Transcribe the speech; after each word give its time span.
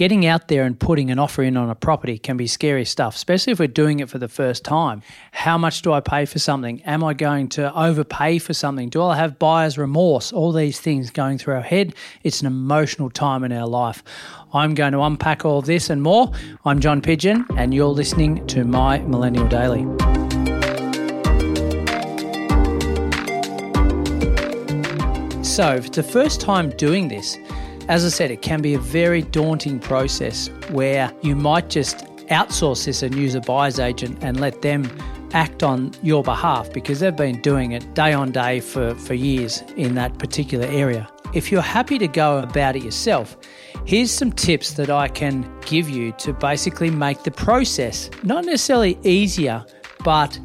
Getting 0.00 0.24
out 0.24 0.48
there 0.48 0.64
and 0.64 0.80
putting 0.80 1.10
an 1.10 1.18
offer 1.18 1.42
in 1.42 1.58
on 1.58 1.68
a 1.68 1.74
property 1.74 2.16
can 2.16 2.38
be 2.38 2.46
scary 2.46 2.86
stuff, 2.86 3.16
especially 3.16 3.52
if 3.52 3.58
we're 3.58 3.68
doing 3.68 4.00
it 4.00 4.08
for 4.08 4.16
the 4.16 4.28
first 4.28 4.64
time. 4.64 5.02
How 5.30 5.58
much 5.58 5.82
do 5.82 5.92
I 5.92 6.00
pay 6.00 6.24
for 6.24 6.38
something? 6.38 6.80
Am 6.84 7.04
I 7.04 7.12
going 7.12 7.50
to 7.50 7.70
overpay 7.78 8.38
for 8.38 8.54
something? 8.54 8.88
Do 8.88 9.02
I 9.02 9.16
have 9.16 9.38
buyer's 9.38 9.76
remorse? 9.76 10.32
All 10.32 10.52
these 10.52 10.80
things 10.80 11.10
going 11.10 11.36
through 11.36 11.56
our 11.56 11.60
head. 11.60 11.94
It's 12.22 12.40
an 12.40 12.46
emotional 12.46 13.10
time 13.10 13.44
in 13.44 13.52
our 13.52 13.66
life. 13.66 14.02
I'm 14.54 14.72
going 14.72 14.92
to 14.94 15.02
unpack 15.02 15.44
all 15.44 15.60
this 15.60 15.90
and 15.90 16.00
more. 16.00 16.32
I'm 16.64 16.80
John 16.80 17.02
Pidgeon, 17.02 17.44
and 17.58 17.74
you're 17.74 17.88
listening 17.88 18.46
to 18.46 18.64
My 18.64 19.00
Millennial 19.00 19.48
Daily. 19.48 19.82
So, 25.44 25.74
if 25.74 25.88
it's 25.88 25.96
the 25.96 26.08
first 26.10 26.40
time 26.40 26.70
doing 26.70 27.08
this, 27.08 27.36
as 27.90 28.04
I 28.04 28.08
said, 28.08 28.30
it 28.30 28.40
can 28.40 28.62
be 28.62 28.74
a 28.74 28.78
very 28.78 29.22
daunting 29.22 29.80
process 29.80 30.48
where 30.70 31.12
you 31.22 31.34
might 31.34 31.68
just 31.68 32.06
outsource 32.28 32.84
this 32.84 33.02
and 33.02 33.12
use 33.16 33.34
a 33.34 33.40
buyer's 33.40 33.80
agent 33.80 34.16
and 34.22 34.38
let 34.38 34.62
them 34.62 34.88
act 35.32 35.64
on 35.64 35.90
your 36.00 36.22
behalf 36.22 36.72
because 36.72 37.00
they've 37.00 37.16
been 37.16 37.42
doing 37.42 37.72
it 37.72 37.94
day 37.94 38.12
on 38.12 38.30
day 38.30 38.60
for, 38.60 38.94
for 38.94 39.14
years 39.14 39.64
in 39.76 39.96
that 39.96 40.16
particular 40.20 40.66
area. 40.66 41.10
If 41.34 41.50
you're 41.50 41.62
happy 41.62 41.98
to 41.98 42.06
go 42.06 42.38
about 42.38 42.76
it 42.76 42.84
yourself, 42.84 43.36
here's 43.86 44.12
some 44.12 44.30
tips 44.30 44.74
that 44.74 44.88
I 44.88 45.08
can 45.08 45.44
give 45.62 45.90
you 45.90 46.12
to 46.18 46.32
basically 46.32 46.90
make 46.90 47.24
the 47.24 47.32
process 47.32 48.08
not 48.22 48.44
necessarily 48.44 49.00
easier, 49.02 49.66
but 50.04 50.38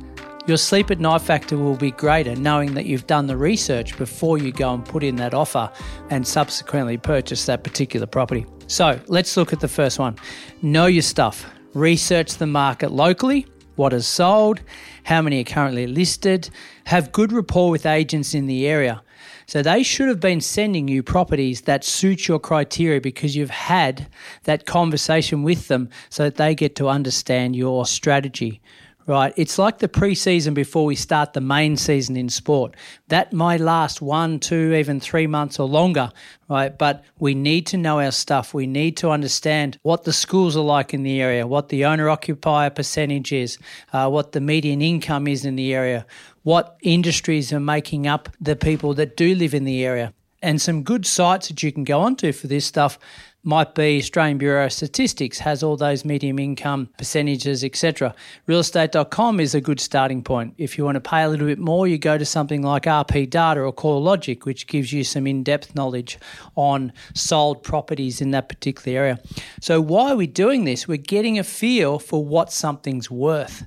your 0.48 0.58
sleep 0.58 0.92
at 0.92 1.00
night 1.00 1.22
factor 1.22 1.58
will 1.58 1.76
be 1.76 1.92
greater 1.92 2.36
knowing 2.36 2.76
that 2.76 2.86
you've 2.86 3.08
done 3.08 3.26
the 3.26 3.36
research 3.36 3.98
before 3.98 4.38
you 4.38 4.52
go 4.52 4.74
and 4.74 4.86
put 4.86 5.04
in 5.04 5.16
that 5.16 5.34
offer 5.34 5.72
and 6.12 6.26
subsequently 6.26 6.98
purchase 6.98 7.46
that 7.48 7.64
particular 7.64 8.06
property. 8.06 8.46
So 8.68 9.00
let's 9.08 9.36
look 9.38 9.54
at 9.54 9.60
the 9.60 9.68
first 9.68 9.98
one. 9.98 10.18
Know 10.62 10.86
your 10.86 11.02
stuff. 11.02 11.46
Research 11.74 12.36
the 12.36 12.48
market 12.48 12.92
locally, 12.92 13.48
what 13.76 13.92
is 13.92 14.08
sold, 14.08 14.62
how 15.04 15.22
many 15.22 15.42
are 15.42 15.44
currently 15.44 15.88
listed, 15.88 16.50
have 16.86 17.12
good 17.12 17.34
rapport 17.34 17.72
with 17.72 17.86
agents 17.86 18.34
in 18.34 18.46
the 18.46 18.68
area. 18.68 19.02
So 19.48 19.62
they 19.62 19.84
should 19.84 20.08
have 20.08 20.20
been 20.20 20.42
sending 20.42 20.88
you 20.88 21.04
properties 21.04 21.62
that 21.62 21.84
suit 21.84 22.28
your 22.28 22.40
criteria 22.40 23.02
because 23.02 23.36
you've 23.36 23.50
had 23.50 24.08
that 24.44 24.66
conversation 24.66 25.44
with 25.44 25.68
them 25.68 25.90
so 26.10 26.24
that 26.24 26.36
they 26.36 26.56
get 26.56 26.76
to 26.78 26.88
understand 26.88 27.56
your 27.56 27.86
strategy 27.86 28.62
right? 29.08 29.34
It's 29.36 29.60
like 29.60 29.80
the 29.80 29.88
preseason 29.88 30.54
before 30.54 30.86
we 30.86 30.96
start 30.96 31.34
the 31.34 31.42
main 31.42 31.78
season 31.78 32.18
in 32.18 32.30
sport. 32.30 32.76
That 33.10 33.34
might 33.34 33.60
last 33.60 34.02
one, 34.02 34.40
two, 34.40 34.74
even 34.74 35.00
three 35.00 35.28
months 35.28 35.60
or 35.60 35.68
longer, 35.68 36.12
right? 36.50 36.76
But 36.76 37.04
we 37.20 37.36
need 37.36 37.68
to 37.68 37.78
know 37.78 38.00
our 38.00 38.12
stuff. 38.12 38.54
We 38.54 38.68
need 38.68 38.98
to 38.98 39.10
understand 39.10 39.80
what 39.84 40.04
the 40.04 40.14
schools 40.14 40.58
are 40.58 40.64
like 40.64 40.94
in 40.94 41.04
the 41.04 41.22
area, 41.22 41.46
what 41.46 41.70
the 41.70 41.86
owner 41.86 42.10
occupier 42.10 42.70
percentage 42.70 43.32
is, 43.32 43.58
uh, 43.94 44.10
what 44.10 44.32
the 44.32 44.42
median 44.42 44.82
income 44.82 45.28
is 45.28 45.46
in 45.46 45.56
the 45.56 45.74
area, 45.74 46.06
what 46.44 46.78
industries 46.82 47.54
are 47.54 47.60
making 47.60 48.08
up 48.08 48.30
the 48.40 48.56
people 48.56 48.94
that 48.96 49.18
do 49.18 49.36
live 49.36 49.54
in 49.54 49.66
the 49.66 49.86
area. 49.86 50.14
And 50.42 50.62
some 50.62 50.84
good 50.84 51.08
sites 51.08 51.48
that 51.48 51.64
you 51.64 51.72
can 51.72 51.84
go 51.84 52.02
onto 52.02 52.32
for 52.32 52.46
this 52.46 52.66
stuff 52.66 53.00
might 53.46 53.76
be 53.76 54.00
Australian 54.00 54.40
Bureau 54.40 54.66
of 54.66 54.74
Statistics 54.74 55.38
has 55.40 55.62
all 55.62 55.78
those 55.78 56.04
medium 56.04 56.40
income 56.40 56.90
percentages, 56.98 57.64
etc. 57.64 58.16
Realestate.com 58.48 59.40
is 59.40 59.54
a 59.54 59.62
good 59.62 59.80
starting 59.80 60.24
point. 60.24 60.56
If 60.58 60.78
you 60.78 60.84
want 60.84 60.96
to 60.96 61.02
pay 61.02 61.22
a 61.22 61.30
little 61.30 61.46
bit 61.46 61.60
more, 61.60 61.88
you 61.88 62.00
go 62.00 62.18
to 62.18 62.26
something 62.26 62.64
like 62.64 62.84
RP 62.84 63.30
Data 63.30 63.62
or 63.62 63.72
CoreLogic, 63.72 64.46
which 64.46 64.66
gives 64.66 64.92
you 64.92 65.04
some 65.04 65.28
in-depth 65.28 65.76
knowledge 65.76 66.18
on 66.56 66.92
sold 67.14 67.64
properties 67.64 68.20
in 68.20 68.32
that 68.32 68.50
particular 68.50 68.98
area. 68.98 69.20
So 69.62 69.80
why 69.80 70.12
are 70.12 70.18
we 70.18 70.28
doing 70.28 70.66
this? 70.66 70.88
We're 70.88 70.98
getting 70.98 71.38
a 71.38 71.44
feel 71.44 72.00
for 72.00 72.26
what 72.26 72.52
something's 72.52 73.12
worth 73.12 73.64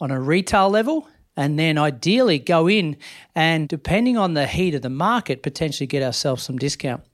on 0.00 0.10
a 0.10 0.18
retail 0.18 0.70
level 0.70 1.06
and 1.36 1.56
then 1.58 1.78
ideally 1.78 2.38
go 2.38 2.68
in 2.68 2.96
and 3.34 3.68
depending 3.68 4.16
on 4.16 4.34
the 4.34 4.46
heat 4.46 4.74
of 4.74 4.82
the 4.82 4.90
market 4.90 5.42
potentially 5.42 5.86
get 5.86 6.02
ourselves 6.02 6.42
some 6.42 6.56
discount 6.56 7.04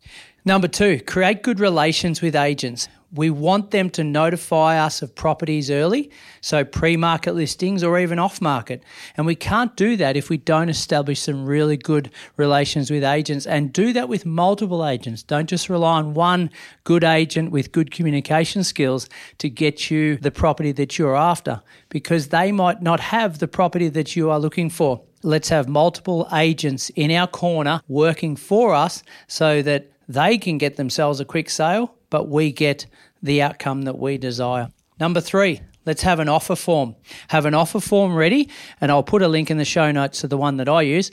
Number 0.47 0.69
two, 0.69 1.01
create 1.01 1.43
good 1.43 1.59
relations 1.59 2.21
with 2.21 2.37
agents. 2.37 2.87
We 3.11 3.31
want 3.31 3.71
them 3.71 3.89
to 3.91 4.05
notify 4.05 4.79
us 4.79 5.01
of 5.01 5.15
properties 5.15 5.71
early, 5.71 6.11
so 6.43 6.65
pre 6.65 6.99
market 6.99 7.35
listings 7.35 7.83
or 7.83 7.99
even 7.99 8.19
off 8.19 8.43
market. 8.43 8.83
And 9.17 9.25
we 9.25 9.37
can't 9.37 9.75
do 9.75 9.97
that 9.97 10.19
if 10.19 10.29
we 10.29 10.37
don't 10.37 10.69
establish 10.69 11.21
some 11.21 11.47
really 11.47 11.79
good 11.79 12.11
relations 12.37 12.91
with 12.91 13.05
agents 13.05 13.47
and 13.47 13.73
do 13.73 13.95
that 13.95 14.11
with 14.11 14.27
multiple 14.27 14.85
agents. 14.85 15.23
Don't 15.23 15.49
just 15.49 15.71
rely 15.71 15.97
on 15.97 16.13
one 16.13 16.51
good 16.83 17.05
agent 17.05 17.51
with 17.51 17.73
good 17.73 17.91
communication 17.91 18.65
skills 18.65 19.09
to 19.39 19.49
get 19.49 19.91
you 19.91 20.19
the 20.19 20.31
property 20.31 20.73
that 20.73 20.99
you're 20.99 21.17
after 21.17 21.63
because 21.89 22.29
they 22.29 22.53
might 22.53 22.83
not 22.83 23.01
have 23.01 23.39
the 23.39 23.49
property 23.49 23.89
that 23.89 24.15
you 24.15 24.29
are 24.29 24.39
looking 24.39 24.69
for. 24.69 25.01
Let's 25.23 25.49
have 25.49 25.69
multiple 25.69 26.29
agents 26.35 26.91
in 26.91 27.11
our 27.11 27.27
corner 27.27 27.81
working 27.89 28.37
for 28.37 28.75
us 28.75 29.03
so 29.27 29.63
that 29.63 29.94
they 30.09 30.39
can 30.39 30.59
get 30.59 30.77
themselves 30.77 31.21
a 31.21 31.25
quick 31.25 31.51
sale, 31.51 31.95
but 32.11 32.29
we 32.29 32.53
get 32.53 32.87
the 33.23 33.43
outcome 33.43 33.83
that 33.83 33.99
we 33.99 34.19
desire. 34.19 34.69
Number 35.01 35.21
three, 35.21 35.61
let's 35.87 36.03
have 36.03 36.21
an 36.21 36.29
offer 36.29 36.57
form. 36.57 36.97
Have 37.29 37.47
an 37.47 37.55
offer 37.55 37.81
form 37.81 38.15
ready, 38.15 38.49
and 38.81 38.91
I'll 38.91 39.03
put 39.03 39.23
a 39.23 39.29
link 39.29 39.51
in 39.51 39.59
the 39.59 39.65
show 39.65 39.91
notes 39.91 40.21
to 40.21 40.29
the 40.29 40.39
one 40.39 40.59
that 40.59 40.69
I 40.69 40.83
use 40.83 41.11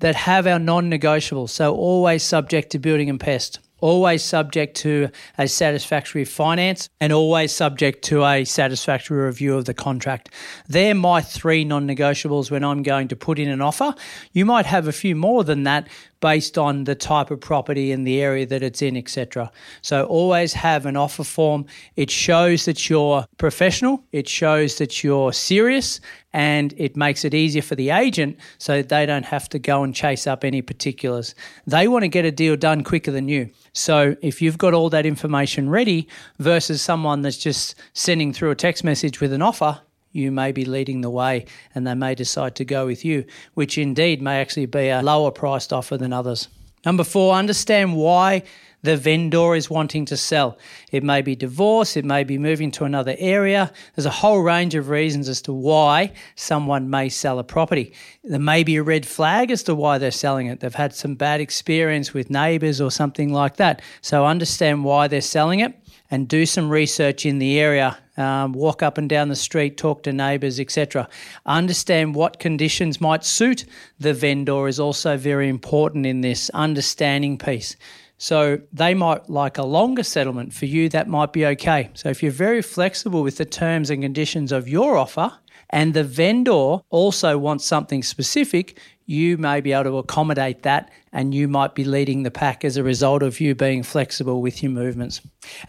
that 0.00 0.16
have 0.16 0.46
our 0.46 0.58
non 0.58 0.90
negotiables. 0.90 1.50
So, 1.50 1.74
always 1.74 2.22
subject 2.22 2.70
to 2.72 2.78
building 2.78 3.08
and 3.08 3.20
pest 3.20 3.60
always 3.82 4.22
subject 4.22 4.76
to 4.78 5.10
a 5.36 5.46
satisfactory 5.46 6.24
finance 6.24 6.88
and 7.00 7.12
always 7.12 7.52
subject 7.54 8.02
to 8.04 8.24
a 8.24 8.44
satisfactory 8.44 9.26
review 9.26 9.56
of 9.56 9.66
the 9.66 9.74
contract. 9.74 10.30
They're 10.68 10.94
my 10.94 11.20
three 11.20 11.64
non 11.64 11.86
negotiables 11.86 12.50
when 12.50 12.64
I'm 12.64 12.82
going 12.82 13.08
to 13.08 13.16
put 13.16 13.38
in 13.38 13.50
an 13.50 13.60
offer. 13.60 13.94
You 14.32 14.46
might 14.46 14.66
have 14.66 14.88
a 14.88 14.92
few 14.92 15.14
more 15.14 15.44
than 15.44 15.64
that 15.64 15.88
based 16.22 16.56
on 16.56 16.84
the 16.84 16.94
type 16.94 17.30
of 17.30 17.40
property 17.40 17.92
and 17.92 18.06
the 18.06 18.22
area 18.22 18.46
that 18.46 18.62
it's 18.62 18.80
in, 18.80 18.96
etc. 18.96 19.50
So 19.82 20.06
always 20.06 20.54
have 20.54 20.86
an 20.86 20.96
offer 20.96 21.24
form. 21.24 21.66
It 21.96 22.10
shows 22.10 22.64
that 22.64 22.88
you're 22.88 23.26
professional, 23.36 24.02
it 24.12 24.28
shows 24.28 24.78
that 24.78 25.04
you're 25.04 25.32
serious, 25.34 26.00
and 26.32 26.72
it 26.78 26.96
makes 26.96 27.24
it 27.26 27.34
easier 27.34 27.60
for 27.60 27.74
the 27.74 27.90
agent 27.90 28.38
so 28.56 28.80
they 28.80 29.04
don't 29.04 29.26
have 29.26 29.48
to 29.50 29.58
go 29.58 29.82
and 29.82 29.94
chase 29.94 30.26
up 30.26 30.44
any 30.44 30.62
particulars. 30.62 31.34
They 31.66 31.88
want 31.88 32.04
to 32.04 32.08
get 32.08 32.24
a 32.24 32.30
deal 32.30 32.56
done 32.56 32.84
quicker 32.84 33.10
than 33.10 33.28
you. 33.28 33.50
So 33.74 34.16
if 34.22 34.40
you've 34.40 34.58
got 34.58 34.72
all 34.72 34.88
that 34.90 35.04
information 35.04 35.68
ready 35.68 36.08
versus 36.38 36.80
someone 36.80 37.20
that's 37.22 37.36
just 37.36 37.74
sending 37.92 38.32
through 38.32 38.52
a 38.52 38.54
text 38.54 38.84
message 38.84 39.20
with 39.20 39.32
an 39.32 39.42
offer, 39.42 39.80
you 40.12 40.30
may 40.30 40.52
be 40.52 40.64
leading 40.64 41.00
the 41.00 41.10
way 41.10 41.46
and 41.74 41.86
they 41.86 41.94
may 41.94 42.14
decide 42.14 42.54
to 42.56 42.64
go 42.64 42.86
with 42.86 43.04
you, 43.04 43.24
which 43.54 43.78
indeed 43.78 44.22
may 44.22 44.40
actually 44.40 44.66
be 44.66 44.88
a 44.88 45.02
lower 45.02 45.30
priced 45.30 45.72
offer 45.72 45.96
than 45.96 46.12
others. 46.12 46.48
Number 46.84 47.04
four, 47.04 47.34
understand 47.34 47.96
why 47.96 48.42
the 48.82 48.96
vendor 48.96 49.54
is 49.54 49.70
wanting 49.70 50.04
to 50.06 50.16
sell. 50.16 50.58
It 50.90 51.04
may 51.04 51.22
be 51.22 51.36
divorce, 51.36 51.96
it 51.96 52.04
may 52.04 52.24
be 52.24 52.36
moving 52.36 52.72
to 52.72 52.84
another 52.84 53.14
area. 53.18 53.72
There's 53.94 54.06
a 54.06 54.10
whole 54.10 54.40
range 54.40 54.74
of 54.74 54.88
reasons 54.88 55.28
as 55.28 55.40
to 55.42 55.52
why 55.52 56.12
someone 56.34 56.90
may 56.90 57.08
sell 57.08 57.38
a 57.38 57.44
property. 57.44 57.92
There 58.24 58.40
may 58.40 58.64
be 58.64 58.76
a 58.76 58.82
red 58.82 59.06
flag 59.06 59.52
as 59.52 59.62
to 59.64 59.74
why 59.76 59.98
they're 59.98 60.10
selling 60.10 60.48
it. 60.48 60.60
They've 60.60 60.74
had 60.74 60.94
some 60.94 61.14
bad 61.14 61.40
experience 61.40 62.12
with 62.12 62.28
neighbours 62.28 62.80
or 62.80 62.90
something 62.90 63.32
like 63.32 63.56
that. 63.56 63.80
So 64.00 64.26
understand 64.26 64.84
why 64.84 65.06
they're 65.06 65.20
selling 65.20 65.60
it 65.60 65.81
and 66.12 66.28
do 66.28 66.44
some 66.44 66.68
research 66.68 67.24
in 67.24 67.38
the 67.38 67.58
area. 67.58 67.98
Um, 68.18 68.52
walk 68.52 68.82
up 68.82 68.98
and 68.98 69.08
down 69.08 69.28
the 69.28 69.34
street, 69.34 69.78
talk 69.78 70.02
to 70.02 70.12
neighbours, 70.12 70.60
etc. 70.60 71.08
Understand 71.46 72.14
what 72.14 72.38
conditions 72.38 73.00
might 73.00 73.24
suit 73.24 73.64
the 73.98 74.12
vendor 74.12 74.68
is 74.68 74.78
also 74.78 75.16
very 75.16 75.48
important 75.48 76.04
in 76.04 76.20
this 76.20 76.50
understanding 76.50 77.38
piece. 77.38 77.76
So 78.18 78.60
they 78.72 78.92
might 78.92 79.30
like 79.30 79.56
a 79.56 79.64
longer 79.64 80.02
settlement. 80.02 80.52
For 80.52 80.66
you, 80.66 80.90
that 80.90 81.08
might 81.08 81.32
be 81.32 81.46
okay. 81.46 81.90
So 81.94 82.10
if 82.10 82.22
you're 82.22 82.30
very 82.30 82.60
flexible 82.60 83.22
with 83.22 83.38
the 83.38 83.46
terms 83.46 83.88
and 83.88 84.02
conditions 84.02 84.52
of 84.52 84.68
your 84.68 84.98
offer, 84.98 85.32
and 85.72 85.94
the 85.94 86.04
vendor 86.04 86.78
also 86.90 87.38
wants 87.38 87.64
something 87.64 88.02
specific, 88.02 88.78
you 89.06 89.36
may 89.38 89.60
be 89.60 89.72
able 89.72 89.84
to 89.84 89.98
accommodate 89.98 90.62
that 90.62 90.90
and 91.12 91.34
you 91.34 91.48
might 91.48 91.74
be 91.74 91.84
leading 91.84 92.22
the 92.22 92.30
pack 92.30 92.64
as 92.64 92.76
a 92.76 92.82
result 92.82 93.22
of 93.22 93.40
you 93.40 93.54
being 93.54 93.82
flexible 93.82 94.40
with 94.40 94.62
your 94.62 94.70
movements. 94.70 95.20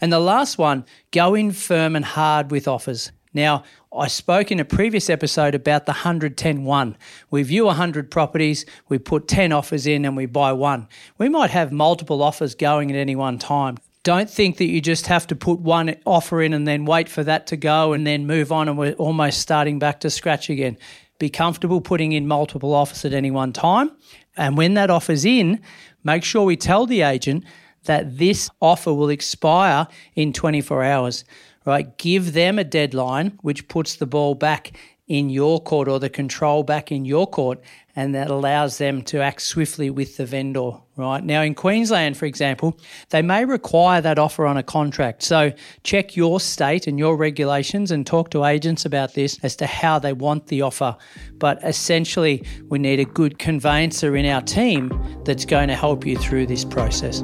And 0.01 0.11
the 0.11 0.19
last 0.19 0.57
one, 0.57 0.85
go 1.11 1.33
in 1.33 1.51
firm 1.51 1.95
and 1.95 2.05
hard 2.05 2.51
with 2.51 2.67
offers. 2.67 3.11
Now, 3.33 3.63
I 3.95 4.07
spoke 4.07 4.51
in 4.51 4.59
a 4.59 4.65
previous 4.65 5.09
episode 5.09 5.55
about 5.55 5.85
the 5.85 5.91
110 5.91 6.63
1. 6.63 6.97
We 7.31 7.43
view 7.43 7.65
100 7.65 8.11
properties, 8.11 8.65
we 8.89 8.99
put 8.99 9.27
10 9.27 9.51
offers 9.51 9.87
in, 9.87 10.05
and 10.05 10.15
we 10.15 10.27
buy 10.27 10.53
one. 10.53 10.87
We 11.17 11.29
might 11.29 11.49
have 11.49 11.71
multiple 11.71 12.21
offers 12.21 12.53
going 12.53 12.91
at 12.91 12.97
any 12.97 13.15
one 13.15 13.39
time. 13.39 13.77
Don't 14.03 14.29
think 14.29 14.57
that 14.57 14.65
you 14.65 14.81
just 14.81 15.07
have 15.07 15.27
to 15.27 15.35
put 15.35 15.59
one 15.59 15.95
offer 16.05 16.41
in 16.41 16.53
and 16.53 16.67
then 16.67 16.83
wait 16.83 17.07
for 17.07 17.23
that 17.23 17.47
to 17.47 17.57
go 17.57 17.93
and 17.93 18.05
then 18.05 18.27
move 18.27 18.51
on 18.51 18.67
and 18.67 18.77
we're 18.77 18.93
almost 18.93 19.39
starting 19.39 19.79
back 19.79 20.01
to 20.01 20.09
scratch 20.09 20.49
again. 20.49 20.77
Be 21.19 21.29
comfortable 21.29 21.79
putting 21.79 22.11
in 22.11 22.27
multiple 22.27 22.73
offers 22.73 23.05
at 23.05 23.13
any 23.13 23.31
one 23.31 23.53
time. 23.53 23.91
And 24.35 24.57
when 24.57 24.73
that 24.73 24.89
offer's 24.89 25.23
in, 25.23 25.61
make 26.03 26.25
sure 26.25 26.43
we 26.43 26.57
tell 26.57 26.85
the 26.85 27.01
agent 27.01 27.45
that 27.85 28.17
this 28.17 28.49
offer 28.61 28.93
will 28.93 29.09
expire 29.09 29.87
in 30.15 30.33
24 30.33 30.83
hours, 30.83 31.23
right? 31.65 31.97
Give 31.97 32.33
them 32.33 32.59
a 32.59 32.63
deadline 32.65 33.39
which 33.41 33.69
puts 33.69 33.95
the 33.95 34.05
ball 34.05 34.35
back 34.35 34.73
in 35.13 35.29
your 35.29 35.61
court 35.61 35.87
or 35.87 35.99
the 35.99 36.09
control 36.09 36.63
back 36.63 36.91
in 36.91 37.05
your 37.05 37.27
court 37.27 37.61
and 37.95 38.15
that 38.15 38.31
allows 38.31 38.79
them 38.79 39.03
to 39.03 39.21
act 39.21 39.43
swiftly 39.43 39.91
with 39.91 40.17
the 40.17 40.25
vendor, 40.25 40.71
right? 40.95 41.23
Now, 41.23 41.43
in 41.43 41.53
Queensland, 41.53 42.17
for 42.17 42.25
example, 42.25 42.79
they 43.11 43.21
may 43.21 43.45
require 43.45 44.01
that 44.01 44.17
offer 44.17 44.47
on 44.47 44.57
a 44.57 44.63
contract. 44.63 45.21
So 45.21 45.51
check 45.83 46.15
your 46.15 46.39
state 46.39 46.87
and 46.87 46.97
your 46.97 47.15
regulations 47.15 47.91
and 47.91 48.07
talk 48.07 48.31
to 48.31 48.43
agents 48.43 48.85
about 48.85 49.13
this 49.13 49.37
as 49.43 49.55
to 49.57 49.67
how 49.67 49.99
they 49.99 50.13
want 50.13 50.47
the 50.47 50.63
offer. 50.63 50.97
But 51.33 51.63
essentially, 51.63 52.43
we 52.69 52.79
need 52.79 52.99
a 52.99 53.05
good 53.05 53.37
conveyancer 53.37 54.15
in 54.15 54.25
our 54.25 54.41
team 54.41 54.89
that's 55.25 55.45
going 55.45 55.67
to 55.67 55.75
help 55.75 56.07
you 56.07 56.17
through 56.17 56.47
this 56.47 56.65
process. 56.65 57.23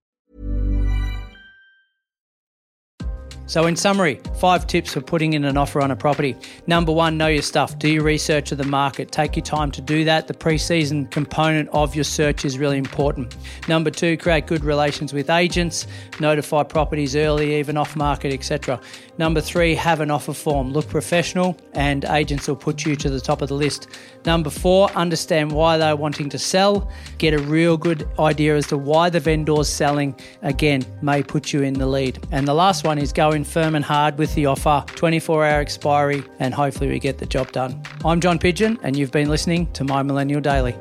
So, 3.51 3.65
in 3.65 3.75
summary, 3.75 4.17
five 4.39 4.65
tips 4.65 4.93
for 4.93 5.01
putting 5.01 5.33
in 5.33 5.43
an 5.43 5.57
offer 5.57 5.81
on 5.81 5.91
a 5.91 5.95
property. 5.97 6.37
Number 6.67 6.93
one, 6.93 7.17
know 7.17 7.27
your 7.27 7.41
stuff. 7.41 7.77
Do 7.77 7.89
your 7.89 8.01
research 8.01 8.53
of 8.53 8.57
the 8.57 8.63
market. 8.63 9.11
Take 9.11 9.35
your 9.35 9.43
time 9.43 9.71
to 9.71 9.81
do 9.81 10.05
that. 10.05 10.29
The 10.29 10.33
pre-season 10.33 11.07
component 11.07 11.67
of 11.73 11.93
your 11.93 12.05
search 12.05 12.45
is 12.45 12.57
really 12.57 12.77
important. 12.77 13.35
Number 13.67 13.91
two, 13.91 14.15
create 14.15 14.47
good 14.47 14.63
relations 14.63 15.11
with 15.11 15.29
agents. 15.29 15.85
Notify 16.21 16.63
properties 16.63 17.13
early, 17.13 17.55
even 17.55 17.75
off 17.75 17.93
market, 17.97 18.31
etc. 18.31 18.79
Number 19.17 19.41
three, 19.41 19.75
have 19.75 19.99
an 19.99 20.11
offer 20.11 20.31
form. 20.31 20.71
Look 20.71 20.87
professional, 20.87 21.57
and 21.73 22.05
agents 22.05 22.47
will 22.47 22.55
put 22.55 22.85
you 22.85 22.95
to 22.95 23.09
the 23.09 23.19
top 23.19 23.41
of 23.41 23.49
the 23.49 23.55
list. 23.55 23.89
Number 24.25 24.49
four, 24.49 24.89
understand 24.91 25.51
why 25.51 25.77
they're 25.77 25.97
wanting 25.97 26.29
to 26.29 26.39
sell. 26.39 26.89
Get 27.17 27.33
a 27.33 27.39
real 27.39 27.75
good 27.75 28.07
idea 28.17 28.55
as 28.55 28.67
to 28.67 28.77
why 28.77 29.09
the 29.09 29.19
vendor's 29.19 29.67
selling. 29.67 30.15
Again, 30.41 30.85
may 31.01 31.21
put 31.21 31.51
you 31.51 31.63
in 31.63 31.73
the 31.73 31.85
lead. 31.85 32.25
And 32.31 32.47
the 32.47 32.53
last 32.53 32.85
one 32.85 32.97
is 32.97 33.11
go 33.11 33.31
in 33.31 33.40
firm 33.43 33.75
and 33.75 33.83
hard 33.83 34.17
with 34.17 34.33
the 34.35 34.45
offer, 34.45 34.83
24 34.95 35.45
hour 35.45 35.59
expiry, 35.59 36.23
and 36.39 36.53
hopefully 36.53 36.89
we 36.89 36.99
get 36.99 37.17
the 37.17 37.25
job 37.25 37.51
done. 37.51 37.81
I'm 38.05 38.21
John 38.21 38.39
Pidgeon, 38.39 38.79
and 38.83 38.95
you've 38.95 39.11
been 39.11 39.29
listening 39.29 39.71
to 39.73 39.83
My 39.83 40.03
Millennial 40.03 40.41
Daily. 40.41 40.75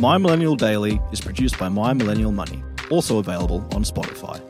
My 0.00 0.18
Millennial 0.18 0.56
Daily 0.56 1.00
is 1.10 1.20
produced 1.20 1.58
by 1.58 1.68
My 1.68 1.92
Millennial 1.94 2.32
Money, 2.32 2.62
also 2.90 3.18
available 3.18 3.66
on 3.72 3.82
Spotify. 3.82 4.45